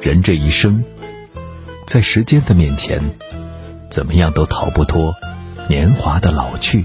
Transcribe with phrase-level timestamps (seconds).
[0.00, 0.84] 人这一生，
[1.86, 3.00] 在时间的面前，
[3.88, 5.14] 怎么样都逃不脱
[5.68, 6.84] 年华的老去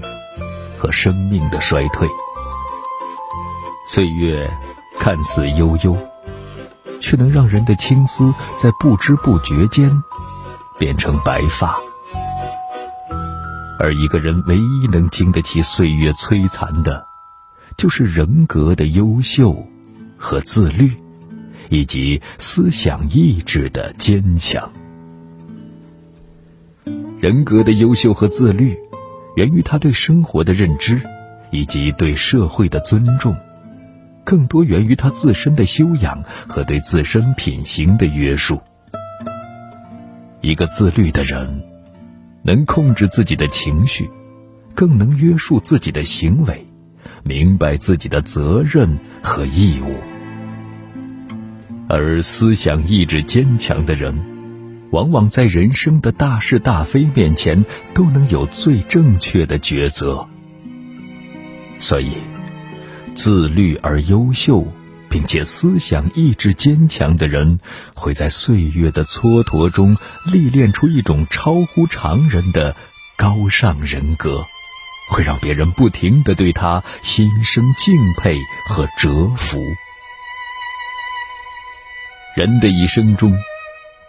[0.78, 2.08] 和生命的衰退。
[3.88, 4.48] 岁月
[5.00, 5.96] 看似悠悠，
[7.00, 9.90] 却能让人的青丝在不知不觉间
[10.78, 11.76] 变成白发。
[13.80, 17.09] 而一个人唯一能经得起岁月摧残的，
[17.80, 19.66] 就是人格的优秀
[20.18, 20.92] 和自律。
[21.72, 24.72] 以及思想意志的坚强，
[27.20, 28.76] 人格的优秀和自律，
[29.36, 31.00] 源于他对生活的认知，
[31.52, 33.36] 以及对社会的尊重，
[34.24, 38.60] 更多源于他自身的修养和对自身品行的约束。
[40.40, 41.62] 一个自律的人，
[42.42, 44.10] 能控制自己的情绪，
[44.74, 46.66] 更能约束自己的行为，
[47.22, 49.94] 明白自己的责任和义务。
[51.88, 54.14] 而思想意志坚强的人，
[54.90, 60.26] 往往在人生的大是大非面前都能有最正确的抉择。
[61.78, 62.12] 所以，
[63.14, 64.66] 自律而优秀，
[65.08, 67.58] 并且思想意志坚强的人，
[67.94, 69.96] 会在岁月的蹉跎中
[70.30, 72.76] 历练出一种超乎常人的
[73.16, 74.44] 高尚人格，
[75.10, 79.60] 会让别人不停的对他心生敬佩和折服。
[82.36, 83.36] 人的一生中，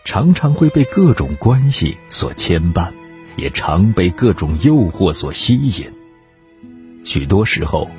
[0.06, 2.92] 常常会被各种关系所牵绊，
[3.36, 5.92] 也常被各种诱惑所吸引。
[7.04, 7.90] 许多时候，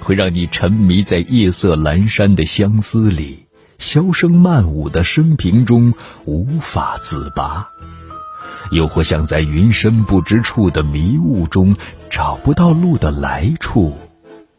[0.00, 3.46] 会让你沉迷在夜色阑珊的相思里，
[3.78, 5.92] 箫声曼舞的生平中
[6.24, 7.68] 无法自拔；
[8.70, 11.76] 又或像在云深不知处的迷雾中，
[12.10, 13.96] 找不到路的来处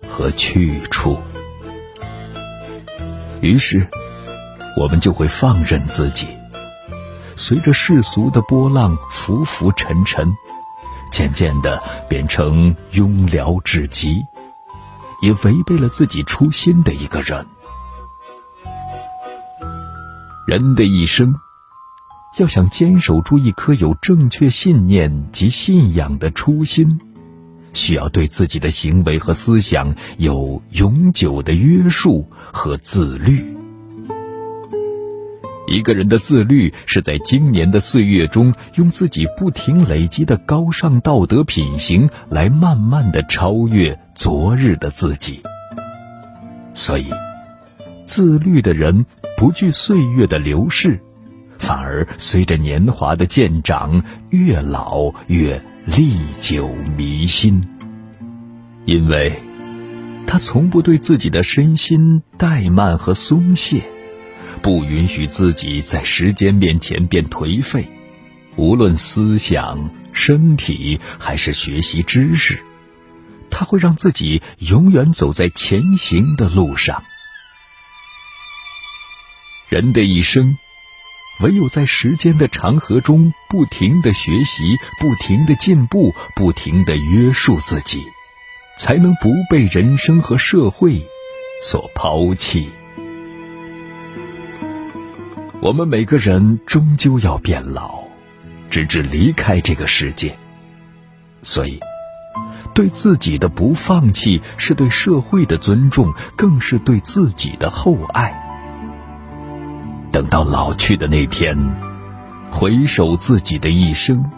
[0.07, 1.17] 和去处。
[3.41, 3.87] 于是。
[4.79, 6.27] 我们就会放任自己，
[7.35, 10.31] 随着世俗的波浪浮浮沉沉，
[11.11, 14.23] 渐渐的变成庸聊至极，
[15.19, 17.43] 也违背了自己初心的一个人。
[20.45, 21.33] 人的一生，
[22.37, 27.01] 要想坚守住一颗有正确信念及信仰的初心，
[27.77, 33.55] 需要对自己的行为和思想有永久的约束和自律。
[35.67, 45.41] 一个人的自律，是在今年的岁月中，用自己不停累积的高尚道德品行，来慢慢的超越昨日的自己。
[46.73, 47.05] 所以，
[48.05, 49.05] 自律的人
[49.35, 50.99] 不惧岁月的流逝，
[51.59, 56.67] 反而随着年华的渐长，越老越历久
[56.97, 57.63] 弥新。
[58.83, 59.41] 因为，
[60.27, 63.89] 他从不对自己的身心怠慢和松懈。
[64.61, 67.89] 不允许自己在时间面前变颓废，
[68.57, 72.61] 无论思想、身体还是学习知识，
[73.49, 77.01] 他会让自己永远走在前行的路上。
[79.69, 80.57] 人的一生，
[81.41, 88.03] 唯有在时间的长河中不停的学习、不停的进步、不停的约束自己，
[88.77, 91.05] 才能不被人生和社会
[91.63, 92.69] 所抛弃。
[95.59, 98.03] 我们每个人终究要变老，
[98.69, 100.37] 直至离开这个世界。
[101.43, 101.79] 所以，
[102.73, 108.46] 对自己的不放弃，是对社会的尊重，更是对自己的厚爱。
[110.17, 111.55] 等到老去的那天，
[112.49, 114.31] 回首自己的一生，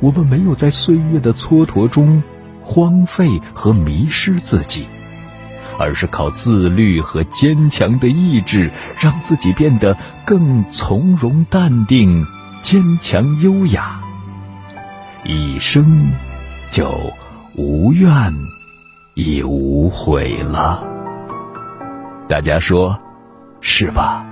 [0.00, 2.22] 我们没有在岁月的蹉跎中
[2.60, 4.86] 荒废和迷失自己。
[5.78, 8.70] 而是靠自律和坚强的意志，
[9.00, 12.26] 让自己变得更从容淡定、
[12.60, 13.98] 坚强优雅，
[15.24, 16.10] 一生
[16.70, 17.14] 就
[17.56, 18.30] 无怨
[19.14, 20.84] 亦无悔了。
[22.28, 23.00] 大家说，
[23.62, 24.26] 是吧？